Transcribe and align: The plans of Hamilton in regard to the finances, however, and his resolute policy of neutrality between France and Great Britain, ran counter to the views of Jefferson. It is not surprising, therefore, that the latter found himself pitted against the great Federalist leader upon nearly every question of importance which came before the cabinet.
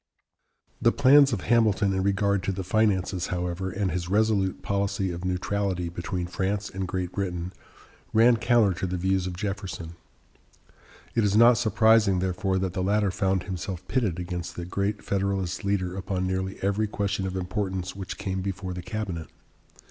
The 0.81 0.91
plans 0.91 1.31
of 1.31 1.41
Hamilton 1.41 1.93
in 1.93 2.01
regard 2.01 2.41
to 2.45 2.51
the 2.51 2.63
finances, 2.63 3.27
however, 3.27 3.69
and 3.69 3.91
his 3.91 4.09
resolute 4.09 4.63
policy 4.63 5.11
of 5.11 5.23
neutrality 5.23 5.89
between 5.89 6.25
France 6.25 6.71
and 6.71 6.87
Great 6.87 7.11
Britain, 7.11 7.53
ran 8.11 8.37
counter 8.37 8.73
to 8.79 8.87
the 8.87 8.97
views 8.97 9.27
of 9.27 9.37
Jefferson. 9.37 9.93
It 11.13 11.23
is 11.23 11.37
not 11.37 11.59
surprising, 11.59 12.17
therefore, 12.17 12.57
that 12.57 12.73
the 12.73 12.81
latter 12.81 13.11
found 13.11 13.43
himself 13.43 13.87
pitted 13.87 14.17
against 14.17 14.55
the 14.55 14.65
great 14.65 15.03
Federalist 15.03 15.63
leader 15.63 15.95
upon 15.95 16.25
nearly 16.25 16.57
every 16.63 16.87
question 16.87 17.27
of 17.27 17.35
importance 17.35 17.95
which 17.95 18.17
came 18.17 18.41
before 18.41 18.73
the 18.73 18.81
cabinet. 18.81 19.27